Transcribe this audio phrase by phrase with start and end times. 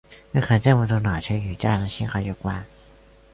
[0.31, 2.65] 为何这么多脑区与价值信号有关。